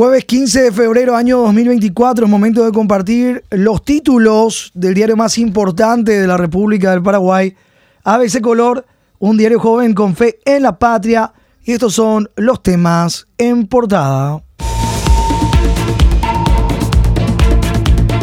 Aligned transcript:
Jueves 0.00 0.24
15 0.24 0.62
de 0.62 0.72
febrero, 0.72 1.14
año 1.14 1.40
2024, 1.40 2.24
es 2.24 2.30
momento 2.30 2.64
de 2.64 2.72
compartir 2.72 3.44
los 3.50 3.84
títulos 3.84 4.70
del 4.72 4.94
diario 4.94 5.14
más 5.14 5.36
importante 5.36 6.18
de 6.18 6.26
la 6.26 6.38
República 6.38 6.92
del 6.92 7.02
Paraguay, 7.02 7.54
ABC 8.04 8.40
Color, 8.40 8.86
un 9.18 9.36
diario 9.36 9.60
joven 9.60 9.92
con 9.92 10.16
fe 10.16 10.38
en 10.46 10.62
la 10.62 10.78
patria, 10.78 11.34
y 11.64 11.72
estos 11.72 11.92
son 11.92 12.30
los 12.36 12.62
temas 12.62 13.26
en 13.36 13.66
portada. 13.66 14.42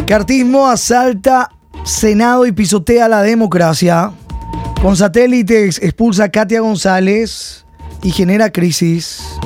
Cartismo 0.04 0.66
asalta 0.66 1.48
Senado 1.84 2.44
y 2.44 2.50
pisotea 2.50 3.06
la 3.06 3.22
democracia. 3.22 4.10
Con 4.82 4.96
satélites 4.96 5.80
expulsa 5.80 6.24
a 6.24 6.28
Katia 6.28 6.60
González 6.60 7.64
y 8.02 8.10
genera 8.10 8.50
crisis. 8.50 9.38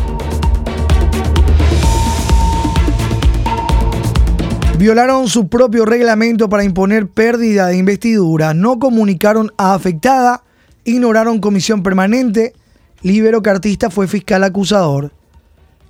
Violaron 4.82 5.28
su 5.28 5.46
propio 5.46 5.84
reglamento 5.84 6.48
para 6.48 6.64
imponer 6.64 7.06
pérdida 7.06 7.68
de 7.68 7.76
investidura. 7.76 8.52
No 8.52 8.80
comunicaron 8.80 9.52
a 9.56 9.74
afectada. 9.74 10.42
Ignoraron 10.82 11.38
comisión 11.38 11.84
permanente. 11.84 12.52
Libero 13.00 13.42
Cartista 13.42 13.90
fue 13.90 14.08
fiscal 14.08 14.42
acusador. 14.42 15.12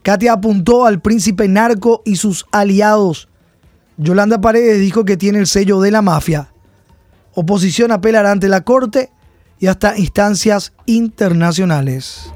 Katia 0.03 0.35
apuntó 0.35 0.85
al 0.85 1.01
príncipe 1.01 1.49
narco 1.49 2.03
y 2.05 2.17
sus 2.17 2.45
aliados. 2.53 3.31
Yolanda 3.97 4.43
Paredes 4.43 4.79
dijo 4.81 5.07
que 5.07 5.17
tiene 5.17 5.39
el 5.39 5.47
sello 5.47 5.81
de 5.81 5.91
la 5.91 6.03
mafia. 6.03 6.53
Oposición 7.33 7.93
apelará 7.93 8.31
ante 8.31 8.51
la 8.51 8.61
corte 8.61 9.11
y 9.59 9.69
hasta 9.69 9.97
instancias 9.97 10.75
internacionales. 10.85 12.31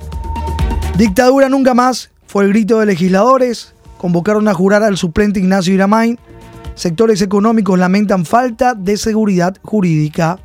Dictadura 0.96 1.50
nunca 1.50 1.74
más 1.74 2.12
fue 2.26 2.44
el 2.44 2.50
grito 2.52 2.80
de 2.80 2.86
legisladores. 2.86 3.74
Convocaron 3.98 4.48
a 4.48 4.54
jurar 4.54 4.82
al 4.82 4.96
suplente 4.96 5.38
Ignacio 5.38 5.74
Iramain. 5.74 6.18
Sectores 6.76 7.22
económicos 7.22 7.78
lamentan 7.78 8.26
falta 8.26 8.74
de 8.74 8.98
seguridad 8.98 9.56
jurídica. 9.62 10.38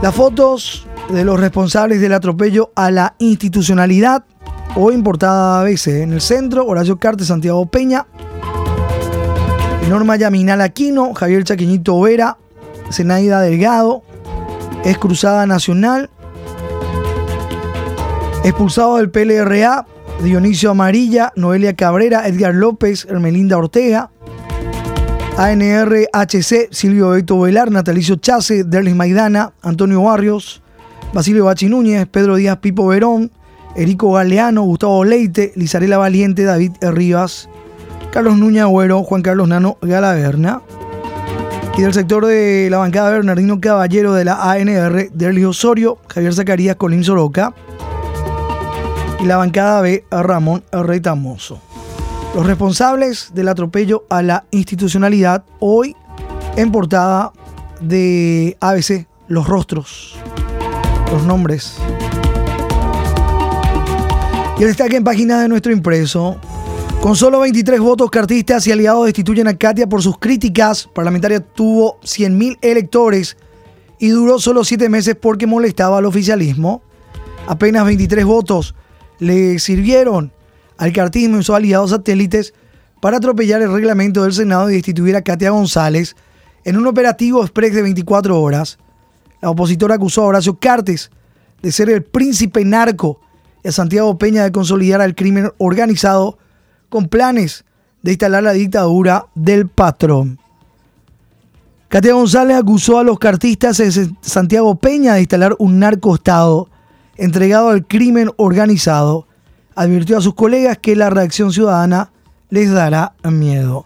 Las 0.00 0.14
fotos 0.14 0.86
de 1.10 1.24
los 1.24 1.40
responsables 1.40 2.00
del 2.00 2.12
atropello 2.12 2.70
a 2.76 2.92
la 2.92 3.16
institucionalidad, 3.18 4.24
o 4.76 4.92
importada 4.92 5.60
a 5.60 5.64
veces 5.64 6.02
en 6.02 6.12
el 6.12 6.20
centro, 6.20 6.64
Horacio 6.64 6.98
Carte, 6.98 7.24
Santiago 7.24 7.66
Peña, 7.66 8.06
Norma 9.88 10.16
Yaminal 10.16 10.60
Aquino, 10.60 11.12
Javier 11.12 11.42
Chaquiñito 11.42 12.00
Vera, 12.00 12.38
Zenaida 12.92 13.40
Delgado, 13.40 14.02
es 14.84 14.96
Cruzada 14.96 15.44
Nacional, 15.46 16.08
expulsado 18.44 18.98
del 18.98 19.10
PLRA, 19.10 19.86
Dionisio 20.22 20.70
Amarilla, 20.70 21.32
Noelia 21.34 21.74
Cabrera, 21.74 22.28
Edgar 22.28 22.54
López, 22.54 23.06
Hermelinda 23.10 23.58
Ortega, 23.58 24.10
ANRHC, 25.38 26.68
Silvio 26.70 27.10
Beto 27.10 27.38
Velar, 27.38 27.70
Natalicio 27.70 28.16
Chase, 28.16 28.64
Derlis 28.64 28.94
Maidana, 28.94 29.52
Antonio 29.60 30.02
Barrios, 30.02 30.62
Basilio 31.12 31.44
Bachi 31.44 31.68
Núñez, 31.68 32.06
Pedro 32.06 32.36
Díaz 32.36 32.56
Pipo 32.56 32.86
Verón, 32.86 33.30
Erico 33.76 34.12
Galeano, 34.12 34.62
Gustavo 34.62 35.04
Leite, 35.04 35.52
Lizarela 35.54 35.98
Valiente, 35.98 36.44
David 36.44 36.72
Rivas, 36.80 37.50
Carlos 38.12 38.38
Núñez 38.38 38.62
Agüero, 38.62 39.02
Juan 39.02 39.20
Carlos 39.20 39.46
Nano 39.46 39.76
Galaverna. 39.82 40.62
Y 41.76 41.82
del 41.82 41.92
sector 41.92 42.24
de 42.24 42.68
la 42.70 42.78
bancada 42.78 43.10
Bernardino 43.10 43.60
Caballero 43.60 44.14
de 44.14 44.24
la 44.24 44.50
ANR, 44.50 45.10
Derlis 45.12 45.44
Osorio, 45.44 45.98
Javier 46.08 46.32
Zacarías 46.32 46.76
Colín 46.76 47.04
Soroca. 47.04 47.52
Y 49.20 49.26
la 49.26 49.36
bancada 49.36 49.82
B, 49.82 50.02
Ramón 50.10 50.64
Retamoso. 50.72 51.60
Los 52.36 52.46
responsables 52.46 53.30
del 53.32 53.48
atropello 53.48 54.04
a 54.10 54.20
la 54.20 54.44
institucionalidad, 54.50 55.46
hoy 55.58 55.96
en 56.56 56.70
portada 56.70 57.32
de 57.80 58.58
ABC, 58.60 59.06
los 59.26 59.48
rostros, 59.48 60.16
los 61.10 61.24
nombres. 61.24 61.78
Y 64.58 64.62
el 64.64 64.68
destaque 64.68 64.96
en 64.96 65.04
página 65.04 65.40
de 65.40 65.48
nuestro 65.48 65.72
impreso. 65.72 66.36
Con 67.00 67.16
solo 67.16 67.40
23 67.40 67.80
votos, 67.80 68.10
cartistas 68.10 68.66
y 68.66 68.72
aliados 68.72 69.06
destituyen 69.06 69.48
a 69.48 69.56
Katia 69.56 69.88
por 69.88 70.02
sus 70.02 70.18
críticas. 70.18 70.86
Parlamentaria 70.94 71.40
tuvo 71.40 71.98
100.000 72.02 72.58
electores 72.60 73.38
y 73.98 74.08
duró 74.08 74.38
solo 74.38 74.62
7 74.62 74.90
meses 74.90 75.16
porque 75.18 75.46
molestaba 75.46 75.96
al 75.96 76.04
oficialismo. 76.04 76.82
Apenas 77.46 77.86
23 77.86 78.26
votos 78.26 78.74
le 79.20 79.58
sirvieron 79.58 80.35
al 80.78 80.92
cartismo 80.92 81.38
y 81.38 81.44
sus 81.44 81.54
aliados 81.54 81.90
satélites 81.90 82.54
para 83.00 83.18
atropellar 83.18 83.62
el 83.62 83.72
reglamento 83.72 84.22
del 84.22 84.32
Senado 84.32 84.70
y 84.70 84.74
destituir 84.74 85.16
a 85.16 85.22
Katia 85.22 85.50
González 85.50 86.16
en 86.64 86.76
un 86.76 86.86
operativo 86.86 87.42
express 87.42 87.74
de 87.74 87.82
24 87.82 88.40
horas. 88.40 88.78
La 89.40 89.50
opositora 89.50 89.94
acusó 89.94 90.22
a 90.22 90.26
Horacio 90.26 90.58
Cartes 90.58 91.10
de 91.62 91.72
ser 91.72 91.90
el 91.90 92.02
príncipe 92.02 92.64
narco 92.64 93.20
y 93.62 93.68
a 93.68 93.72
Santiago 93.72 94.18
Peña 94.18 94.44
de 94.44 94.52
consolidar 94.52 95.00
al 95.00 95.14
crimen 95.14 95.52
organizado 95.58 96.38
con 96.88 97.08
planes 97.08 97.64
de 98.02 98.12
instalar 98.12 98.42
la 98.42 98.52
dictadura 98.52 99.26
del 99.34 99.68
patrón. 99.68 100.38
Katia 101.88 102.14
González 102.14 102.56
acusó 102.56 102.98
a 102.98 103.04
los 103.04 103.18
cartistas 103.18 103.78
de 103.78 104.10
Santiago 104.20 104.74
Peña 104.74 105.14
de 105.14 105.20
instalar 105.20 105.54
un 105.58 105.78
narcoestado 105.78 106.68
entregado 107.16 107.68
al 107.68 107.86
crimen 107.86 108.30
organizado 108.36 109.26
advirtió 109.76 110.16
a 110.16 110.22
sus 110.22 110.34
colegas 110.34 110.78
que 110.78 110.96
la 110.96 111.10
reacción 111.10 111.52
ciudadana 111.52 112.10
les 112.48 112.72
dará 112.72 113.12
miedo. 113.22 113.84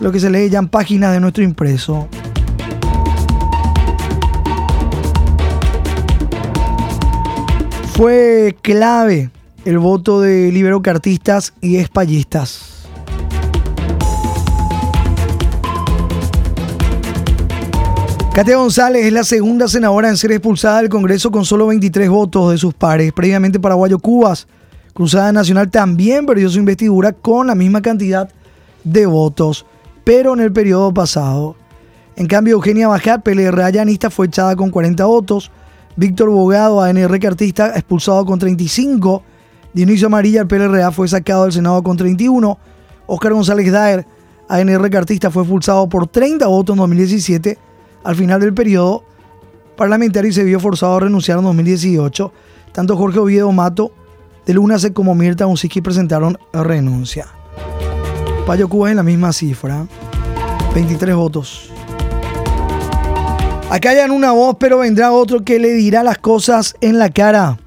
Lo 0.00 0.10
que 0.10 0.18
se 0.18 0.30
lee 0.30 0.48
ya 0.48 0.58
en 0.58 0.68
páginas 0.68 1.12
de 1.12 1.20
nuestro 1.20 1.44
impreso. 1.44 2.08
Fue 7.92 8.56
clave 8.62 9.30
el 9.66 9.78
voto 9.78 10.22
de 10.22 10.50
liberocartistas 10.50 11.52
y 11.60 11.76
espallistas. 11.76 12.66
Katia 18.32 18.56
González 18.56 19.04
es 19.04 19.12
la 19.12 19.24
segunda 19.24 19.68
senadora 19.68 20.08
en 20.08 20.16
ser 20.16 20.32
expulsada 20.32 20.78
del 20.78 20.88
Congreso 20.88 21.30
con 21.30 21.44
solo 21.44 21.66
23 21.66 22.08
votos 22.08 22.52
de 22.52 22.56
sus 22.56 22.72
pares. 22.72 23.12
Previamente 23.12 23.60
Paraguayo 23.60 23.98
Cubas 23.98 24.46
Cruzada 24.92 25.32
Nacional 25.32 25.70
también 25.70 26.26
perdió 26.26 26.48
su 26.48 26.58
investidura 26.58 27.12
con 27.12 27.46
la 27.46 27.54
misma 27.54 27.80
cantidad 27.80 28.28
de 28.84 29.06
votos, 29.06 29.66
pero 30.04 30.34
en 30.34 30.40
el 30.40 30.52
periodo 30.52 30.92
pasado. 30.92 31.56
En 32.16 32.26
cambio, 32.26 32.54
Eugenia 32.54 32.88
Bajat, 32.88 33.22
PLR 33.22 33.62
Allanista, 33.62 34.10
fue 34.10 34.26
echada 34.26 34.56
con 34.56 34.70
40 34.70 35.04
votos. 35.04 35.50
Víctor 35.96 36.30
Bogado, 36.30 36.80
ANR 36.80 37.18
Cartista, 37.18 37.74
expulsado 37.74 38.24
con 38.24 38.38
35. 38.38 39.22
Dionisio 39.72 40.08
Amarilla, 40.08 40.42
el 40.42 40.46
PLRA, 40.46 40.90
fue 40.90 41.08
sacado 41.08 41.44
del 41.44 41.52
Senado 41.52 41.82
con 41.82 41.96
31. 41.96 42.58
Oscar 43.06 43.32
González 43.32 43.70
Daer, 43.70 44.06
ANR 44.48 44.90
Cartista, 44.90 45.30
fue 45.30 45.42
expulsado 45.42 45.88
por 45.88 46.06
30 46.08 46.46
votos 46.46 46.74
en 46.74 46.78
2017. 46.78 47.58
Al 48.02 48.16
final 48.16 48.40
del 48.40 48.54
periodo 48.54 49.04
parlamentario 49.76 50.32
se 50.32 50.44
vio 50.44 50.58
forzado 50.60 50.96
a 50.96 51.00
renunciar 51.00 51.38
en 51.38 51.44
2018. 51.44 52.32
Tanto 52.72 52.96
Jorge 52.96 53.18
Oviedo 53.18 53.50
Mato 53.52 53.92
de 54.46 54.54
Luna 54.54 54.76
como 54.92 55.14
Mirta 55.14 55.46
Unsiki 55.46 55.80
presentaron 55.80 56.38
renuncia. 56.52 57.26
Payo 58.46 58.68
Cuba 58.68 58.90
en 58.90 58.96
la 58.96 59.02
misma 59.02 59.32
cifra, 59.32 59.86
23 60.74 61.14
votos. 61.14 61.70
Acá 63.70 64.04
en 64.04 64.10
una 64.10 64.32
voz, 64.32 64.56
pero 64.58 64.78
vendrá 64.78 65.12
otro 65.12 65.44
que 65.44 65.60
le 65.60 65.72
dirá 65.74 66.02
las 66.02 66.18
cosas 66.18 66.74
en 66.80 66.98
la 66.98 67.10
cara. 67.10 67.58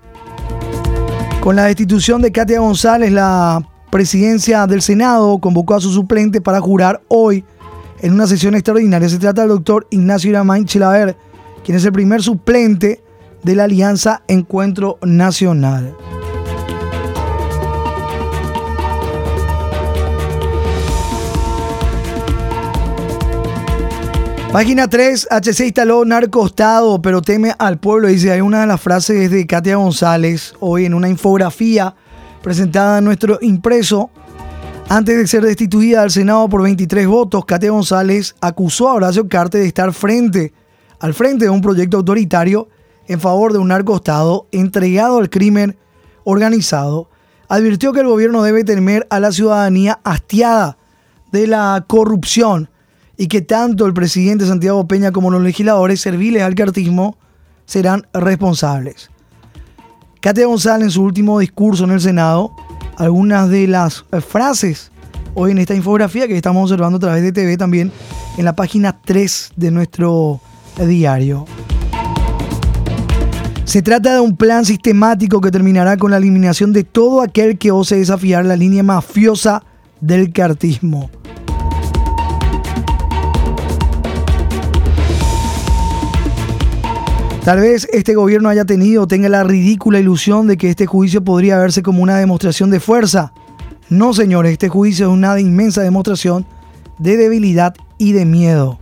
Con 1.40 1.56
la 1.56 1.66
destitución 1.66 2.22
de 2.22 2.32
Katia 2.32 2.60
González, 2.60 3.12
la 3.12 3.66
presidencia 3.90 4.68
del 4.68 4.82
Senado 4.82 5.40
convocó 5.40 5.76
a 5.76 5.80
su 5.80 5.92
suplente 5.92 6.42
para 6.42 6.60
jurar 6.60 7.02
hoy 7.08 7.46
en 8.02 8.14
una 8.14 8.28
sesión 8.28 8.56
extraordinaria. 8.56 9.08
Se 9.08 9.18
trata 9.18 9.42
del 9.42 9.52
doctor 9.52 9.88
Ignacio 9.92 10.30
Iramain 10.30 10.66
Chilaver, 10.66 11.16
quien 11.64 11.78
es 11.78 11.86
el 11.86 11.94
primer 11.94 12.22
suplente 12.22 13.02
de 13.44 13.56
la 13.56 13.66
Alianza 13.66 14.24
Encuentro 14.28 14.98
Nacional. 15.04 15.96
Página 24.54 24.88
3, 24.88 25.30
HC 25.32 25.66
instaló 25.66 26.06
narcostado, 26.06 27.02
pero 27.02 27.24
teme 27.24 27.56
al 27.58 27.80
pueblo. 27.80 28.08
Dice, 28.08 28.32
hay 28.32 28.42
una 28.42 28.62
de 28.62 28.68
las 28.68 28.80
frases 28.80 29.32
de 29.32 29.48
Katia 29.48 29.78
González 29.78 30.54
hoy 30.60 30.86
en 30.86 30.94
una 30.94 31.10
infografía 31.10 31.96
presentada 32.44 33.00
en 33.00 33.06
nuestro 33.06 33.40
impreso. 33.42 34.12
Antes 34.90 35.18
de 35.18 35.26
ser 35.26 35.44
destituida 35.44 36.02
del 36.02 36.12
Senado 36.12 36.48
por 36.50 36.62
23 36.62 37.08
votos, 37.08 37.46
Katia 37.46 37.72
González 37.72 38.36
acusó 38.42 38.90
a 38.90 38.94
Horacio 38.94 39.28
Carte 39.28 39.58
de 39.58 39.66
estar 39.66 39.92
frente, 39.92 40.54
al 41.00 41.16
frente 41.16 41.46
de 41.46 41.50
un 41.50 41.62
proyecto 41.62 41.98
autoritario 41.98 42.70
en 43.08 43.20
favor 43.20 43.54
de 43.54 43.58
un 43.58 43.70
narcostado 43.70 44.46
entregado 44.52 45.18
al 45.18 45.32
crimen 45.32 45.80
organizado. 46.26 47.10
advirtió 47.50 47.92
que 47.92 48.02
el 48.02 48.08
gobierno 48.08 48.44
debe 48.44 48.64
temer 48.64 49.08
a 49.10 49.20
la 49.20 49.32
ciudadanía 49.32 50.00
hastiada 50.04 50.78
de 51.32 51.48
la 51.48 51.84
corrupción 51.88 52.70
y 53.18 53.28
que 53.28 53.42
tanto 53.42 53.86
el 53.86 53.94
presidente 53.94 54.46
Santiago 54.46 54.88
Peña 54.88 55.12
como 55.12 55.30
los 55.30 55.42
legisladores 55.42 56.02
serviles 56.02 56.44
al 56.44 56.56
cartismo 56.56 57.18
serán 57.66 58.08
responsables. 58.14 59.10
Katia 60.20 60.46
González 60.46 60.86
en 60.86 60.92
su 60.92 61.04
último 61.04 61.40
discurso 61.40 61.84
en 61.84 61.92
el 61.92 62.02
Senado, 62.02 62.56
algunas 62.98 63.50
de 63.50 63.68
las 63.68 64.06
frases 64.28 64.92
hoy 65.36 65.52
en 65.52 65.58
esta 65.58 65.76
infografía 65.76 66.28
que 66.28 66.36
estamos 66.36 66.64
observando 66.64 66.98
a 66.98 67.02
través 67.02 67.24
de 67.24 67.32
TV 67.32 67.58
también 67.58 67.92
en 68.38 68.46
la 68.46 68.56
página 68.56 69.00
3 69.04 69.54
de 69.56 69.72
nuestro 69.72 70.40
diario. 70.78 71.46
Se 73.66 73.82
trata 73.82 74.14
de 74.14 74.20
un 74.20 74.36
plan 74.36 74.66
sistemático 74.66 75.42
que 75.42 75.50
terminará 75.50 75.98
con 75.98 76.12
la 76.12 76.18
eliminación 76.18 76.74
de 76.74 76.84
todo 76.84 77.22
aquel 77.22 77.58
que 77.58 77.72
ose 77.72 77.96
desafiar 77.96 78.46
la 78.46 78.56
línea 78.56 78.84
mafiosa 78.84 79.64
del 80.02 80.32
cartismo. 80.32 81.10
Tal 87.44 87.60
vez 87.60 87.90
este 87.92 88.16
gobierno 88.16 88.48
haya 88.48 88.64
tenido 88.64 89.04
o 89.04 89.08
tenga 89.08 89.28
la 89.28 89.44
ridícula 89.44 90.00
ilusión 90.00 90.48
de 90.48 90.56
que 90.56 90.70
este 90.70 90.86
juicio 90.86 91.26
podría 91.26 91.58
verse 91.58 91.84
como 91.84 92.02
una 92.02 92.16
demostración 92.16 92.70
de 92.70 92.80
fuerza. 92.80 93.34
No, 93.90 94.14
señores, 94.14 94.54
este 94.54 94.70
juicio 94.70 95.08
es 95.08 95.12
una 95.12 95.38
inmensa 95.38 95.82
demostración 95.82 96.46
de 97.00 97.18
debilidad 97.18 97.76
y 97.98 98.14
de 98.14 98.24
miedo. 98.24 98.80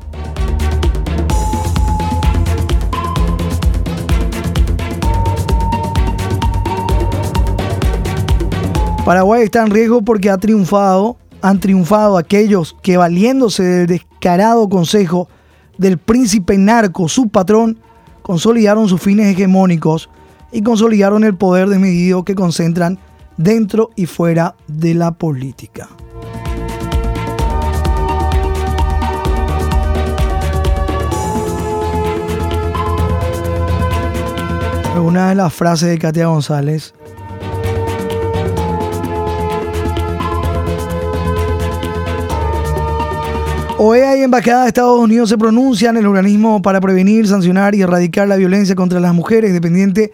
Paraguay 9.03 9.41
está 9.41 9.63
en 9.63 9.71
riesgo 9.71 10.03
porque 10.03 10.29
ha 10.29 10.37
triunfado, 10.37 11.17
han 11.41 11.59
triunfado 11.59 12.15
aquellos 12.15 12.77
que 12.83 12.95
valiéndose 12.95 13.63
del 13.63 13.87
descarado 13.87 14.69
consejo 14.69 15.27
del 15.79 15.97
príncipe 15.97 16.59
narco, 16.59 17.09
su 17.09 17.27
patrón, 17.29 17.79
consolidaron 18.21 18.87
sus 18.87 19.01
fines 19.01 19.27
hegemónicos 19.27 20.09
y 20.51 20.61
consolidaron 20.61 21.23
el 21.23 21.35
poder 21.35 21.69
desmedido 21.69 22.23
que 22.23 22.35
concentran 22.35 22.99
dentro 23.37 23.89
y 23.95 24.05
fuera 24.05 24.55
de 24.67 24.93
la 24.93 25.11
política. 25.11 25.89
Una 35.01 35.29
de 35.29 35.35
las 35.35 35.53
frases 35.53 35.89
de 35.89 35.97
Katia 35.97 36.27
González 36.27 36.93
OEA 43.83 44.15
y 44.15 44.21
Embajada 44.21 44.61
de 44.61 44.67
Estados 44.67 44.99
Unidos 44.99 45.29
se 45.29 45.39
pronuncian, 45.39 45.97
el 45.97 46.05
organismo 46.05 46.61
para 46.61 46.79
prevenir, 46.79 47.27
sancionar 47.27 47.73
y 47.73 47.81
erradicar 47.81 48.27
la 48.27 48.35
violencia 48.35 48.75
contra 48.75 48.99
las 48.99 49.11
mujeres, 49.15 49.53
dependiente 49.53 50.13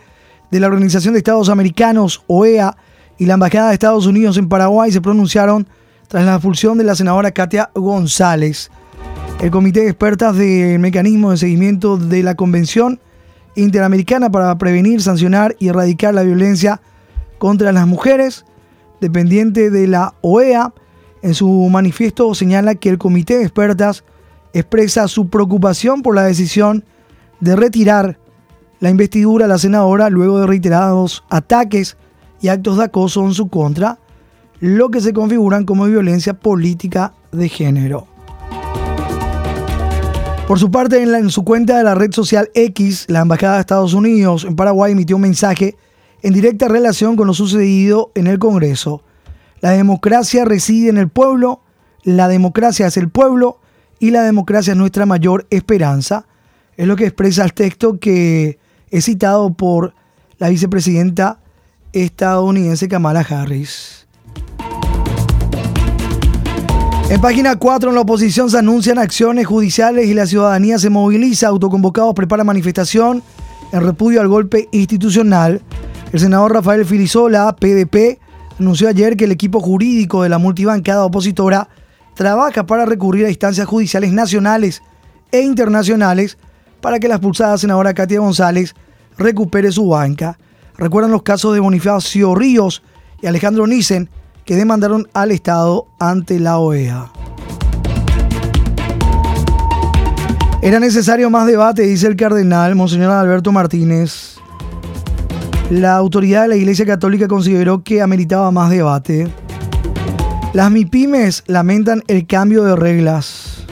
de 0.50 0.60
la 0.62 0.68
Organización 0.68 1.14
de 1.14 1.18
Estados 1.18 1.50
Americanos, 1.50 2.24
OEA, 2.28 2.78
y 3.18 3.26
la 3.26 3.34
Embajada 3.34 3.68
de 3.68 3.74
Estados 3.74 4.06
Unidos 4.06 4.38
en 4.38 4.48
Paraguay 4.48 4.90
se 4.94 5.02
pronunciaron 5.02 5.68
tras 6.08 6.24
la 6.24 6.36
expulsión 6.36 6.78
de 6.78 6.86
la 6.86 6.96
senadora 6.96 7.32
Katia 7.32 7.70
González. 7.76 8.72
El 9.42 9.52
Comité 9.52 9.82
de 9.82 9.90
Expertas 9.90 10.38
del 10.38 10.80
Mecanismo 10.80 11.32
de 11.32 11.38
Seguimiento 11.38 11.98
de 11.98 12.24
la 12.24 12.36
Convención 12.36 13.02
Interamericana 13.58 14.32
para 14.32 14.58
Prevenir, 14.58 15.02
Sancionar 15.02 15.58
y 15.60 15.68
Erradicar 15.68 16.14
la 16.14 16.24
Violencia 16.24 16.80
contra 17.38 17.74
las 17.74 17.86
Mujeres, 17.86 18.46
dependiente 19.02 19.70
de 19.72 19.88
la 19.88 20.14
OEA, 20.22 20.72
en 21.22 21.34
su 21.34 21.48
manifiesto 21.70 22.34
señala 22.36 22.76
que 22.76 22.90
el 22.90 22.98
comité 22.98 23.38
de 23.38 23.44
expertas 23.44 24.04
expresa 24.54 25.08
su 25.08 25.30
preocupación 25.30 26.02
por 26.02 26.16
la 26.16 26.24
decisión 26.24 26.84
de 27.40 27.56
retirar 27.56 28.20
la 28.80 28.90
investidura 28.90 29.46
a 29.46 29.48
la 29.48 29.58
senadora 29.58 30.10
luego 30.10 30.40
de 30.40 30.48
reiterados 30.48 31.24
ataques 31.30 31.98
y 32.42 32.50
actos 32.50 32.78
de 32.78 32.86
acoso 32.86 33.26
en 33.26 33.34
su 33.34 33.48
contra, 33.48 34.00
lo 34.60 34.90
que 34.90 35.02
se 35.02 35.14
configuran 35.14 35.66
como 35.66 35.86
violencia 35.86 36.34
política 36.34 37.14
de 37.32 37.50
género. 37.50 38.08
Por 40.48 40.60
su 40.60 40.72
parte, 40.72 41.02
en, 41.02 41.14
en, 41.14 41.30
su 41.30 41.44
cuenta 41.44 41.78
de 41.78 41.84
la 41.84 41.94
red 41.94 42.14
social 42.14 42.50
X, 42.54 43.06
la 43.10 43.22
Embajada 43.22 43.56
de 43.56 43.62
Estados 43.62 43.94
Unidos 43.94 44.46
en 44.46 44.56
Paraguay 44.56 44.94
emitió 44.94 45.18
un 45.18 45.24
mensaje 45.24 45.76
en 46.22 46.34
directa 46.34 46.68
relación 46.68 47.16
con 47.16 47.28
lo 47.28 47.34
sucedido 47.34 48.12
en 48.16 48.28
el 48.28 48.40
Congreso. 48.40 49.04
La 49.62 49.72
democracia 49.72 50.46
reside 50.46 50.90
en 50.90 50.98
el 50.98 51.10
pueblo, 51.10 51.62
la 52.04 52.28
democracia 52.28 52.88
es 52.88 52.98
el 52.98 53.10
pueblo 53.10 53.60
y 54.00 54.12
la 54.12 54.22
democracia 54.22 54.72
es 54.72 54.78
nuestra 54.78 55.06
mayor 55.06 55.48
esperanza. 55.50 56.26
Es 56.76 56.88
lo 56.88 56.96
que 56.96 57.06
expresa 57.06 57.44
el 57.44 57.54
texto 57.54 58.00
que 58.00 58.60
es 58.92 59.06
citado 59.06 59.54
por 59.54 59.94
la 60.38 60.50
vicepresidenta 60.50 61.40
estadounidense 61.92 62.88
Kamala 62.88 63.22
Harris. 63.22 64.08
En 67.10 67.22
página 67.22 67.56
4, 67.56 67.90
en 67.90 67.96
la 67.96 68.02
oposición 68.02 68.50
se 68.50 68.60
anuncian 68.60 69.00
acciones 69.00 69.48
judiciales 69.48 70.08
y 70.08 70.14
la 70.14 70.28
ciudadanía 70.28 70.78
se 70.78 70.90
moviliza. 70.90 71.48
Autoconvocados 71.48 72.14
prepara 72.14 72.44
manifestación 72.44 73.24
en 73.72 73.82
repudio 73.82 74.22
al 74.22 74.28
golpe 74.28 74.68
institucional. 74.72 75.62
El 76.12 76.20
senador 76.20 76.54
Rafael 76.54 76.86
Filisola, 76.86 77.56
PDP, 77.56 78.20
anunció 78.60 78.90
ayer 78.90 79.16
que 79.16 79.26
el 79.26 79.32
equipo 79.32 79.60
jurídico 79.60 80.24
de 80.24 80.30
la 80.30 80.38
multibancada 80.38 81.06
opositora 81.06 81.70
trabaja 82.16 82.66
para 82.66 82.86
recurrir 82.86 83.26
a 83.26 83.30
instancias 83.30 83.68
judiciales 83.68 84.12
nacionales 84.12 84.82
e 85.32 85.42
internacionales 85.42 86.38
para 86.82 87.00
que 87.00 87.08
la 87.08 87.16
expulsada 87.16 87.58
senadora 87.58 87.94
Katia 87.94 88.20
González 88.20 88.74
recupere 89.18 89.72
su 89.72 89.90
banca. 89.90 90.38
Recuerdan 90.78 91.12
los 91.12 91.24
casos 91.24 91.54
de 91.54 91.60
Bonifacio 91.60 92.36
Ríos 92.36 92.84
y 93.22 93.28
Alejandro 93.28 93.68
Nissen 93.68 94.10
que 94.46 94.56
demandaron 94.56 95.08
al 95.14 95.32
Estado 95.32 95.88
ante 96.00 96.40
la 96.40 96.58
OEA. 96.58 97.12
Era 100.62 100.80
necesario 100.80 101.30
más 101.30 101.46
debate, 101.46 101.84
dice 101.84 102.08
el 102.08 102.16
cardenal 102.16 102.76
Monseñor 102.76 103.12
Alberto 103.12 103.52
Martínez. 103.52 104.37
La 105.70 105.98
autoridad 105.98 106.44
de 106.44 106.48
la 106.48 106.56
Iglesia 106.56 106.86
Católica 106.86 107.28
consideró 107.28 107.84
que 107.84 108.02
ameritaba 108.02 108.52
más 108.52 108.70
debate. 108.70 109.28
Las 110.54 110.72
MIPIMES 110.72 111.44
lamentan 111.48 112.04
el 112.08 112.26
cambio 112.26 112.64
de 112.64 112.74
reglas. 112.78 113.66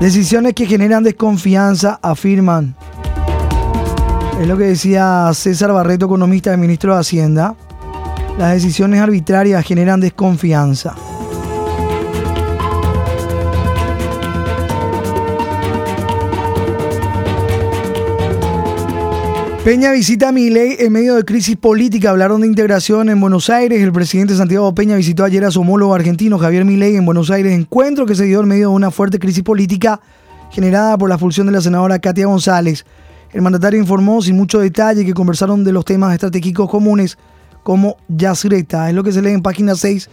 Decisiones 0.00 0.54
que 0.54 0.64
generan 0.64 1.02
desconfianza, 1.02 1.98
afirman. 2.00 2.74
Es 4.40 4.48
lo 4.48 4.56
que 4.56 4.64
decía 4.64 5.28
César 5.34 5.70
Barreto, 5.72 6.06
economista 6.06 6.50
del 6.50 6.60
ministro 6.60 6.94
de 6.94 7.00
Hacienda. 7.00 7.56
Las 8.38 8.54
decisiones 8.54 9.02
arbitrarias 9.02 9.62
generan 9.66 10.00
desconfianza. 10.00 10.94
Peña 19.68 19.92
visita 19.92 20.30
a 20.30 20.32
Milei 20.32 20.76
en 20.78 20.90
medio 20.90 21.14
de 21.16 21.26
crisis 21.26 21.54
política. 21.54 22.08
Hablaron 22.08 22.40
de 22.40 22.46
integración 22.46 23.10
en 23.10 23.20
Buenos 23.20 23.50
Aires. 23.50 23.82
El 23.82 23.92
presidente 23.92 24.34
Santiago 24.34 24.74
Peña 24.74 24.96
visitó 24.96 25.24
ayer 25.24 25.44
a 25.44 25.50
su 25.50 25.60
homólogo 25.60 25.94
argentino 25.94 26.38
Javier 26.38 26.64
Milei 26.64 26.96
en 26.96 27.04
Buenos 27.04 27.30
Aires. 27.30 27.52
Encuentro 27.52 28.06
que 28.06 28.14
se 28.14 28.24
dio 28.24 28.40
en 28.40 28.48
medio 28.48 28.70
de 28.70 28.74
una 28.74 28.90
fuerte 28.90 29.18
crisis 29.18 29.42
política 29.42 30.00
generada 30.50 30.96
por 30.96 31.10
la 31.10 31.16
expulsión 31.16 31.48
de 31.48 31.52
la 31.52 31.60
senadora 31.60 31.98
Katia 31.98 32.24
González. 32.24 32.86
El 33.30 33.42
mandatario 33.42 33.78
informó 33.78 34.22
sin 34.22 34.38
mucho 34.38 34.58
detalle 34.58 35.04
que 35.04 35.12
conversaron 35.12 35.62
de 35.64 35.72
los 35.72 35.84
temas 35.84 36.14
estratégicos 36.14 36.70
comunes 36.70 37.18
como 37.62 37.98
Yazreta. 38.08 38.88
Es 38.88 38.94
lo 38.94 39.04
que 39.04 39.12
se 39.12 39.20
lee 39.20 39.32
en 39.32 39.42
página 39.42 39.74
6 39.74 40.08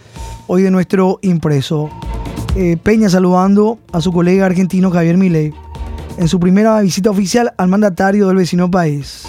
hoy 0.48 0.64
de 0.64 0.72
nuestro 0.72 1.18
impreso. 1.22 1.90
Eh, 2.58 2.76
Peña 2.76 3.10
saludando 3.10 3.80
a 3.94 4.02
su 4.02 4.12
colega 4.12 4.48
argentino 4.48 4.92
Javier 4.92 5.16
Milei 5.16 5.54
en 6.18 6.28
su 6.28 6.42
primera 6.42 6.82
visita 6.82 7.10
oficial 7.10 7.54
al 7.58 7.70
mandatario 7.70 8.28
del 8.28 8.36
vecino 8.36 8.70
país. 8.70 9.26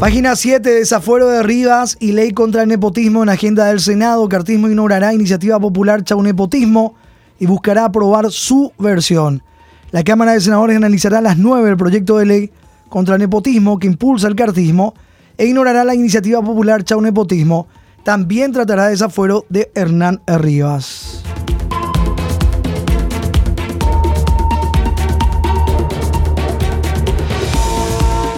Página 0.00 0.34
7, 0.34 0.66
desafuero 0.76 1.28
de 1.28 1.42
Rivas 1.42 1.98
y 2.00 2.12
ley 2.12 2.30
contra 2.30 2.62
el 2.62 2.70
nepotismo 2.70 3.22
en 3.22 3.28
agenda 3.28 3.66
del 3.66 3.80
Senado. 3.80 4.26
Cartismo 4.30 4.66
ignorará 4.66 5.12
iniciativa 5.12 5.60
popular 5.60 6.02
Chau 6.04 6.22
Nepotismo 6.22 6.94
y 7.38 7.44
buscará 7.44 7.84
aprobar 7.84 8.32
su 8.32 8.72
versión. 8.78 9.42
La 9.90 10.02
Cámara 10.02 10.32
de 10.32 10.40
Senadores 10.40 10.78
analizará 10.78 11.18
a 11.18 11.20
las 11.20 11.36
9 11.36 11.68
el 11.68 11.76
proyecto 11.76 12.16
de 12.16 12.24
ley 12.24 12.50
contra 12.88 13.16
el 13.16 13.20
nepotismo 13.20 13.78
que 13.78 13.88
impulsa 13.88 14.26
el 14.26 14.36
cartismo 14.36 14.94
e 15.36 15.44
ignorará 15.44 15.84
la 15.84 15.94
iniciativa 15.94 16.40
popular 16.40 16.82
Chau 16.82 17.02
Nepotismo 17.02 17.68
también 18.02 18.52
tratará 18.52 18.84
de 18.84 18.92
desafuero 18.92 19.44
de 19.50 19.70
Hernán 19.74 20.22
Rivas. 20.26 21.22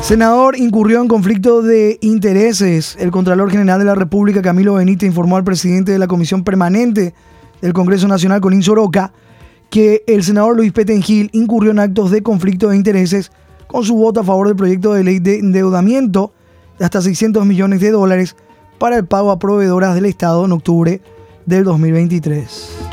Senador 0.02 0.58
incurrió 0.58 1.00
en 1.00 1.06
conflicto 1.06 1.62
de 1.62 1.98
intereses. 2.00 2.96
El 2.98 3.12
Contralor 3.12 3.52
General 3.52 3.78
de 3.78 3.84
la 3.84 3.94
República, 3.94 4.42
Camilo 4.42 4.74
Benítez, 4.74 5.06
informó 5.06 5.36
al 5.36 5.44
presidente 5.44 5.92
de 5.92 5.98
la 6.00 6.08
Comisión 6.08 6.42
Permanente 6.42 7.14
del 7.60 7.72
Congreso 7.72 8.08
Nacional, 8.08 8.40
Colín 8.40 8.64
Soroca, 8.64 9.12
que 9.70 10.02
el 10.08 10.24
senador 10.24 10.56
Luis 10.56 10.72
Petengil 10.72 11.30
incurrió 11.32 11.70
en 11.70 11.78
actos 11.78 12.10
de 12.10 12.22
conflicto 12.22 12.68
de 12.68 12.76
intereses 12.76 13.30
con 13.68 13.84
su 13.84 13.94
voto 13.94 14.20
a 14.20 14.24
favor 14.24 14.48
del 14.48 14.56
proyecto 14.56 14.92
de 14.92 15.04
ley 15.04 15.20
de 15.20 15.38
endeudamiento 15.38 16.32
de 16.80 16.84
hasta 16.84 17.00
600 17.00 17.46
millones 17.46 17.80
de 17.80 17.92
dólares 17.92 18.34
para 18.78 18.96
el 18.96 19.06
pago 19.06 19.30
a 19.30 19.38
proveedoras 19.38 19.94
del 19.94 20.06
Estado 20.06 20.44
en 20.44 20.52
octubre 20.52 21.00
del 21.46 21.62
2023. 21.62 22.91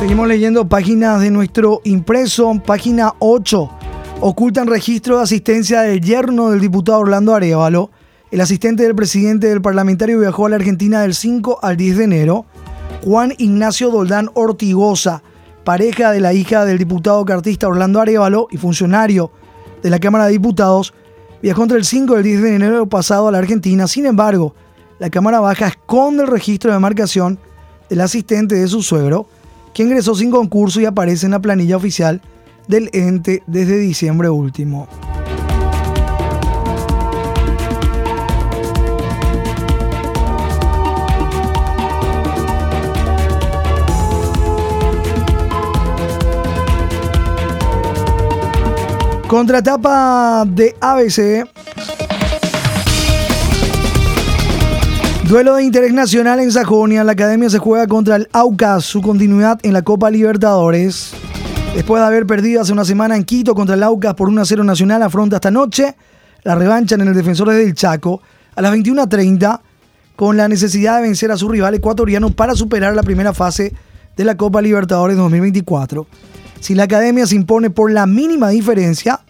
Seguimos 0.00 0.28
leyendo 0.28 0.66
páginas 0.66 1.20
de 1.20 1.30
nuestro 1.30 1.82
impreso, 1.84 2.58
página 2.64 3.12
8. 3.18 3.70
Ocultan 4.22 4.66
registro 4.66 5.18
de 5.18 5.24
asistencia 5.24 5.82
del 5.82 6.00
yerno 6.00 6.48
del 6.48 6.60
diputado 6.60 7.00
Orlando 7.00 7.34
Arevalo. 7.34 7.90
El 8.30 8.40
asistente 8.40 8.84
del 8.84 8.94
presidente 8.94 9.48
del 9.48 9.60
parlamentario 9.60 10.18
viajó 10.18 10.46
a 10.46 10.48
la 10.48 10.56
Argentina 10.56 11.02
del 11.02 11.12
5 11.12 11.58
al 11.60 11.76
10 11.76 11.98
de 11.98 12.04
enero. 12.04 12.46
Juan 13.04 13.34
Ignacio 13.36 13.90
Doldán 13.90 14.30
Ortigosa, 14.32 15.22
pareja 15.64 16.12
de 16.12 16.20
la 16.20 16.32
hija 16.32 16.64
del 16.64 16.78
diputado 16.78 17.22
cartista 17.26 17.68
Orlando 17.68 18.00
Arevalo 18.00 18.48
y 18.50 18.56
funcionario 18.56 19.30
de 19.82 19.90
la 19.90 19.98
Cámara 19.98 20.24
de 20.24 20.32
Diputados, 20.32 20.94
viajó 21.42 21.64
entre 21.64 21.76
el 21.76 21.84
5 21.84 22.14
y 22.14 22.16
el 22.16 22.22
10 22.22 22.42
de 22.42 22.54
enero 22.54 22.86
pasado 22.86 23.28
a 23.28 23.32
la 23.32 23.38
Argentina. 23.38 23.86
Sin 23.86 24.06
embargo, 24.06 24.54
la 24.98 25.10
Cámara 25.10 25.40
Baja 25.40 25.68
esconde 25.68 26.22
el 26.22 26.30
registro 26.30 26.72
de 26.72 26.78
marcación 26.78 27.38
del 27.90 28.00
asistente 28.00 28.54
de 28.54 28.66
su 28.66 28.82
suegro 28.82 29.26
que 29.74 29.82
ingresó 29.82 30.14
sin 30.14 30.30
concurso 30.30 30.80
y 30.80 30.84
aparece 30.84 31.26
en 31.26 31.32
la 31.32 31.40
planilla 31.40 31.76
oficial 31.76 32.20
del 32.68 32.90
ente 32.92 33.42
desde 33.46 33.78
diciembre 33.78 34.28
último. 34.28 34.88
Contratapa 49.30 50.44
de 50.44 50.74
ABC 50.80 51.46
Duelo 55.30 55.54
de 55.54 55.62
interés 55.62 55.92
nacional 55.92 56.40
en 56.40 56.50
Sajonia. 56.50 57.04
La 57.04 57.12
academia 57.12 57.48
se 57.48 57.60
juega 57.60 57.86
contra 57.86 58.16
el 58.16 58.28
Aucas, 58.32 58.84
su 58.84 59.00
continuidad 59.00 59.60
en 59.62 59.72
la 59.72 59.82
Copa 59.82 60.10
Libertadores. 60.10 61.12
Después 61.72 62.02
de 62.02 62.06
haber 62.08 62.26
perdido 62.26 62.60
hace 62.60 62.72
una 62.72 62.84
semana 62.84 63.14
en 63.14 63.22
Quito 63.22 63.54
contra 63.54 63.76
el 63.76 63.84
Aucas 63.84 64.14
por 64.14 64.28
1-0 64.28 64.64
nacional, 64.64 65.04
afronta 65.04 65.36
esta 65.36 65.52
noche 65.52 65.94
la 66.42 66.56
revancha 66.56 66.96
en 66.96 67.02
el 67.02 67.14
Defensores 67.14 67.56
del 67.56 67.74
Chaco 67.74 68.20
a 68.56 68.60
las 68.60 68.74
21.30 68.74 69.60
con 70.16 70.36
la 70.36 70.48
necesidad 70.48 70.96
de 70.96 71.02
vencer 71.02 71.30
a 71.30 71.36
su 71.36 71.48
rival 71.48 71.76
ecuatoriano 71.76 72.30
para 72.30 72.56
superar 72.56 72.96
la 72.96 73.04
primera 73.04 73.32
fase 73.32 73.72
de 74.16 74.24
la 74.24 74.36
Copa 74.36 74.60
Libertadores 74.60 75.16
2024. 75.16 76.08
Si 76.58 76.74
la 76.74 76.82
academia 76.82 77.24
se 77.28 77.36
impone 77.36 77.70
por 77.70 77.92
la 77.92 78.04
mínima 78.06 78.48
diferencia, 78.48 79.20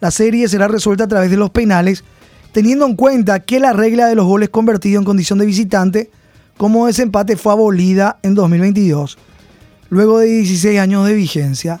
la 0.00 0.10
serie 0.10 0.48
será 0.48 0.66
resuelta 0.66 1.04
a 1.04 1.08
través 1.08 1.30
de 1.30 1.36
los 1.36 1.50
penales 1.50 2.04
teniendo 2.52 2.86
en 2.86 2.96
cuenta 2.96 3.40
que 3.40 3.58
la 3.58 3.72
regla 3.72 4.06
de 4.06 4.14
los 4.14 4.26
goles 4.26 4.50
convertidos 4.50 5.00
en 5.00 5.04
condición 5.04 5.38
de 5.38 5.46
visitante 5.46 6.10
como 6.56 6.86
desempate 6.86 7.36
fue 7.36 7.52
abolida 7.52 8.18
en 8.22 8.34
2022, 8.34 9.18
luego 9.90 10.18
de 10.18 10.26
16 10.26 10.78
años 10.78 11.06
de 11.06 11.14
vigencia. 11.14 11.80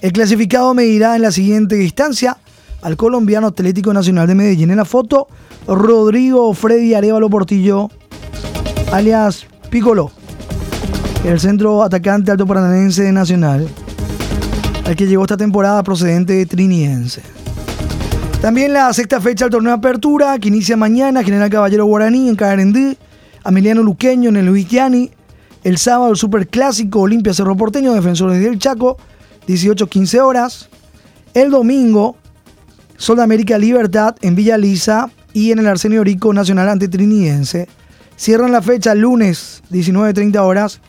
El 0.00 0.12
clasificado 0.12 0.74
medirá 0.74 1.16
en 1.16 1.22
la 1.22 1.30
siguiente 1.30 1.82
instancia 1.82 2.38
al 2.82 2.96
colombiano 2.96 3.48
Atlético 3.48 3.92
Nacional 3.92 4.26
de 4.26 4.34
Medellín. 4.34 4.70
En 4.70 4.76
la 4.76 4.84
foto, 4.84 5.28
Rodrigo 5.66 6.52
Freddy 6.54 6.94
Arevalo 6.94 7.30
Portillo, 7.30 7.90
alias 8.92 9.46
Piccolo, 9.70 10.10
el 11.24 11.40
centro 11.40 11.82
atacante 11.82 12.30
alto 12.30 12.46
paranaense 12.46 13.02
de 13.02 13.12
Nacional, 13.12 13.68
al 14.84 14.96
que 14.96 15.06
llegó 15.06 15.22
esta 15.24 15.36
temporada 15.36 15.82
procedente 15.82 16.34
de 16.34 16.46
Triniense. 16.46 17.35
También 18.46 18.72
la 18.72 18.92
sexta 18.92 19.20
fecha 19.20 19.46
del 19.46 19.50
torneo 19.50 19.72
de 19.72 19.78
apertura, 19.78 20.38
que 20.38 20.46
inicia 20.46 20.76
mañana, 20.76 21.24
General 21.24 21.50
Caballero 21.50 21.84
Guaraní 21.84 22.28
en 22.28 22.36
Carendí, 22.36 22.96
Ameliano 23.42 23.82
Luqueño 23.82 24.28
en 24.28 24.36
el 24.36 24.46
Luisiani, 24.46 25.10
el 25.64 25.78
sábado 25.78 26.12
el 26.12 26.16
Superclásico 26.16 27.00
Olimpia 27.00 27.34
Cerro 27.34 27.56
Porteño, 27.56 27.92
Defensores 27.92 28.40
del 28.40 28.60
Chaco, 28.60 28.98
18-15 29.48 30.20
horas. 30.20 30.68
El 31.34 31.50
domingo, 31.50 32.18
Sol 32.96 33.16
de 33.16 33.24
América 33.24 33.58
Libertad 33.58 34.14
en 34.20 34.36
Villa 34.36 34.56
Lisa 34.56 35.10
y 35.32 35.50
en 35.50 35.58
el 35.58 35.66
Arsenio 35.66 36.04
Rico 36.04 36.32
Nacional 36.32 36.68
ante 36.68 36.86
Trinidense. 36.86 37.66
Cierran 38.14 38.52
la 38.52 38.62
fecha 38.62 38.94
lunes, 38.94 39.64
19-30 39.72 40.38
horas, 40.38 40.80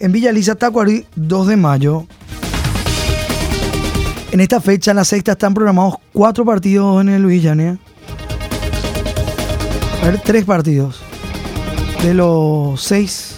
en 0.00 0.12
Villa 0.12 0.32
Lisa, 0.32 0.54
Tacuarí, 0.54 1.04
2 1.16 1.46
de 1.46 1.56
mayo. 1.58 2.06
En 4.32 4.40
esta 4.40 4.60
fecha, 4.62 4.92
en 4.92 4.96
la 4.96 5.04
sexta, 5.04 5.32
están 5.32 5.52
programados 5.52 5.96
cuatro 6.10 6.42
partidos 6.46 7.02
en 7.02 7.10
el 7.10 7.20
Luis 7.20 7.44
A 7.44 7.54
ver, 7.54 7.76
tres 10.24 10.46
partidos. 10.46 11.02
De 12.02 12.14
los 12.14 12.82
seis. 12.82 13.36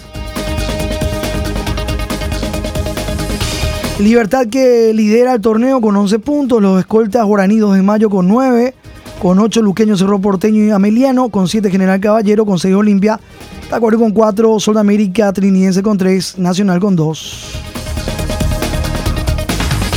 Libertad 3.99 4.47
que 4.47 4.93
lidera 4.93 5.33
el 5.33 5.41
torneo 5.41 5.81
con 5.81 5.97
11 5.97 6.19
puntos. 6.19 6.61
Los 6.61 6.79
escoltas 6.79 7.25
Guaraní 7.25 7.59
de 7.59 7.81
mayo 7.81 8.09
con 8.09 8.29
9. 8.29 8.73
Con 9.21 9.39
8 9.39 9.61
Luqueño 9.61 9.97
Cerro 9.97 10.19
Porteño 10.19 10.63
y 10.63 10.71
Ameliano. 10.71 11.27
Con 11.27 11.49
7 11.49 11.69
General 11.69 11.99
Caballero. 11.99 12.45
Con 12.45 12.57
6 12.57 12.73
Olimpia. 12.73 13.19
Tacuario 13.69 13.99
con 13.99 14.11
4. 14.11 14.61
Sol 14.61 14.75
de 14.75 14.79
América 14.79 15.33
Triniense 15.33 15.83
con 15.83 15.97
3. 15.97 16.37
Nacional 16.37 16.79
con 16.79 16.95
2. 16.95 17.64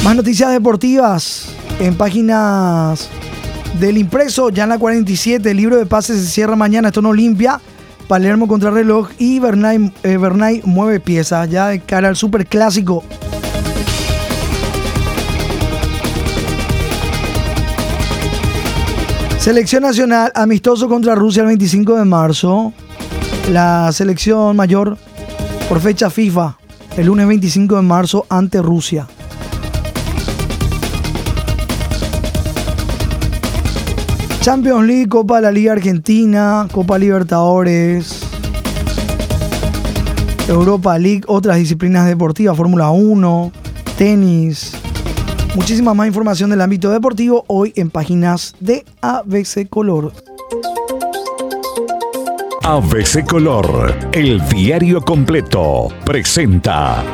Más 0.04 0.16
noticias 0.16 0.50
deportivas 0.52 1.46
en 1.80 1.94
páginas 1.96 3.08
del 3.78 3.98
impreso. 3.98 4.48
Ya 4.50 4.62
en 4.62 4.70
la 4.70 4.78
47, 4.78 5.50
el 5.50 5.56
libro 5.56 5.76
de 5.76 5.86
pases 5.86 6.20
se 6.20 6.30
cierra 6.30 6.56
mañana. 6.56 6.88
Esto 6.88 7.02
no 7.02 7.12
limpia. 7.12 7.60
Palermo 8.06 8.48
contra 8.48 8.70
reloj 8.70 9.10
y 9.18 9.38
Bernay, 9.38 9.92
eh, 10.02 10.62
mueve 10.64 10.98
piezas 10.98 11.50
ya 11.50 11.68
de 11.68 11.80
cara 11.80 12.08
al 12.08 12.16
super 12.16 12.46
clásico. 12.46 13.04
Selección 19.38 19.82
nacional 19.82 20.32
amistoso 20.34 20.88
contra 20.88 21.14
Rusia 21.14 21.42
el 21.42 21.48
25 21.48 21.96
de 21.96 22.04
marzo. 22.04 22.72
La 23.50 23.92
selección 23.92 24.56
mayor 24.56 24.96
por 25.68 25.80
fecha 25.80 26.08
FIFA 26.08 26.56
el 26.98 27.06
lunes 27.06 27.28
25 27.28 27.76
de 27.76 27.82
marzo 27.82 28.26
ante 28.28 28.60
Rusia. 28.60 29.06
Champions 34.48 34.86
League, 34.86 35.08
Copa 35.10 35.36
de 35.36 35.42
la 35.42 35.52
Liga 35.52 35.72
Argentina, 35.72 36.66
Copa 36.72 36.98
Libertadores, 36.98 38.22
Europa 40.48 40.98
League, 40.98 41.20
otras 41.26 41.58
disciplinas 41.58 42.06
deportivas, 42.06 42.56
Fórmula 42.56 42.88
1, 42.88 43.52
tenis. 43.98 44.72
Muchísima 45.54 45.92
más 45.92 46.06
información 46.06 46.48
del 46.48 46.62
ámbito 46.62 46.90
deportivo 46.90 47.44
hoy 47.46 47.74
en 47.76 47.90
páginas 47.90 48.54
de 48.58 48.86
ABC 49.02 49.68
Color. 49.68 50.14
ABC 52.62 53.26
Color, 53.28 53.94
el 54.12 54.40
diario 54.48 55.02
completo, 55.02 55.88
presenta 56.06 57.04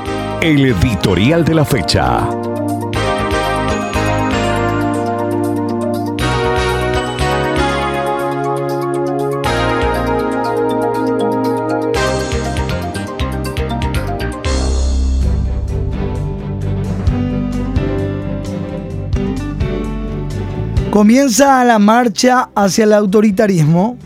el 0.40 0.66
editorial 0.66 1.44
de 1.44 1.54
la 1.56 1.64
fecha. 1.64 2.28
Comienza 20.94 21.64
la 21.64 21.80
marcha 21.80 22.50
hacia 22.54 22.84
el 22.84 22.92
autoritarismo. 22.92 23.98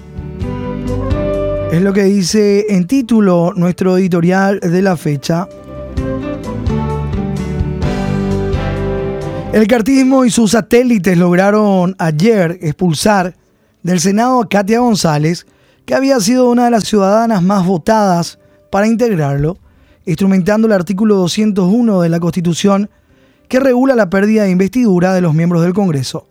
Es 1.71 1.83
lo 1.83 1.93
que 1.93 2.05
dice 2.05 2.65
en 2.71 2.87
título 2.87 3.53
nuestro 3.55 3.99
editorial 3.99 4.59
de 4.59 4.81
la 4.81 4.97
fecha. 4.97 5.47
El 9.53 9.67
cartismo 9.67 10.25
y 10.25 10.31
sus 10.31 10.53
satélites 10.53 11.19
lograron 11.19 11.95
ayer 11.99 12.59
expulsar 12.63 13.37
del 13.83 14.01
Senado 14.01 14.41
a 14.41 14.49
Katia 14.49 14.81
González, 14.81 15.47
que 15.85 15.95
había 15.95 16.19
sido 16.21 16.49
una 16.49 16.65
de 16.65 16.71
las 16.71 16.85
ciudadanas 16.85 17.43
más 17.43 17.67
votadas 17.67 18.39
para 18.71 18.87
integrarlo, 18.87 19.59
instrumentando 20.07 20.67
el 20.67 20.73
artículo 20.73 21.17
201 21.17 22.01
de 22.01 22.09
la 22.09 22.19
Constitución 22.19 22.89
que 23.47 23.61
regula 23.61 23.95
la 23.95 24.09
pérdida 24.09 24.45
de 24.45 24.51
investidura 24.53 25.13
de 25.13 25.21
los 25.21 25.35
miembros 25.35 25.63
del 25.63 25.75
Congreso. 25.75 26.29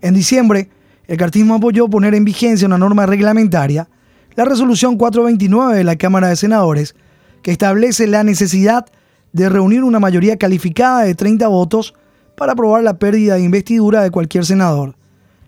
En 0.00 0.14
diciembre, 0.14 0.68
el 1.06 1.16
cartismo 1.16 1.54
apoyó 1.54 1.88
poner 1.88 2.14
en 2.14 2.24
vigencia 2.24 2.66
una 2.66 2.78
norma 2.78 3.06
reglamentaria, 3.06 3.88
la 4.34 4.44
resolución 4.44 4.96
429 4.96 5.76
de 5.76 5.84
la 5.84 5.96
Cámara 5.96 6.28
de 6.28 6.36
Senadores, 6.36 6.94
que 7.42 7.52
establece 7.52 8.06
la 8.06 8.24
necesidad 8.24 8.86
de 9.32 9.48
reunir 9.48 9.84
una 9.84 10.00
mayoría 10.00 10.36
calificada 10.36 11.02
de 11.02 11.14
30 11.14 11.46
votos 11.48 11.94
para 12.36 12.52
aprobar 12.52 12.82
la 12.82 12.98
pérdida 12.98 13.34
de 13.34 13.42
investidura 13.42 14.02
de 14.02 14.10
cualquier 14.10 14.44
senador. 14.44 14.94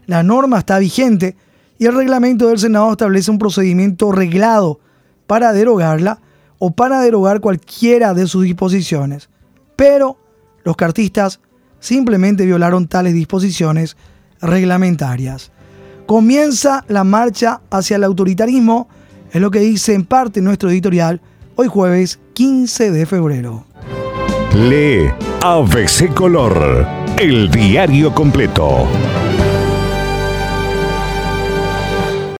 La 0.06 0.22
norma 0.22 0.58
está 0.58 0.78
vigente 0.78 1.36
y 1.78 1.86
el 1.86 1.94
reglamento 1.94 2.48
del 2.48 2.58
Senado 2.58 2.92
establece 2.92 3.30
un 3.30 3.38
procedimiento 3.38 4.10
reglado 4.10 4.80
para 5.26 5.52
derogarla 5.52 6.20
o 6.58 6.70
para 6.70 7.00
derogar 7.00 7.40
cualquiera 7.40 8.14
de 8.14 8.26
sus 8.26 8.44
disposiciones. 8.44 9.28
Pero 9.76 10.18
los 10.64 10.76
cartistas 10.76 11.40
simplemente 11.78 12.46
violaron 12.46 12.88
tales 12.88 13.14
disposiciones 13.14 13.96
reglamentarias. 14.40 15.50
Comienza 16.06 16.84
la 16.88 17.04
marcha 17.04 17.60
hacia 17.70 17.96
el 17.96 18.04
autoritarismo, 18.04 18.88
es 19.30 19.40
lo 19.40 19.50
que 19.50 19.60
dice 19.60 19.94
en 19.94 20.04
parte 20.04 20.40
nuestro 20.40 20.70
editorial 20.70 21.20
hoy 21.56 21.68
jueves 21.68 22.18
15 22.34 22.90
de 22.90 23.04
febrero. 23.04 23.66
Lee 24.54 25.10
ABC 25.42 26.12
Color, 26.14 26.86
el 27.18 27.50
diario 27.50 28.14
completo. 28.14 28.86